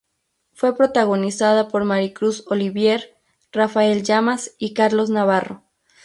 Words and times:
Fue 0.53 0.75
protagonizada 0.75 1.67
por 1.67 1.83
Maricruz 1.83 2.43
Olivier, 2.47 3.17
Rafael 3.51 4.01
Llamas 4.01 4.55
y 4.57 4.73
Carlos 4.73 5.11
Navarro. 5.11 5.61